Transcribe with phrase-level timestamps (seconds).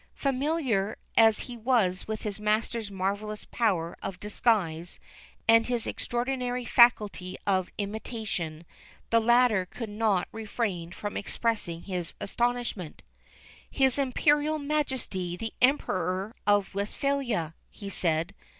[0.15, 4.99] Familiar as he was with his master's marvelous power of disguise
[5.47, 8.65] and his extraordinary faculty of imitation,
[9.11, 13.03] the latter could not refrain from expressing his astonishment.
[13.69, 18.33] "His Imperial Majesty the Emperor of Westphalia," he said.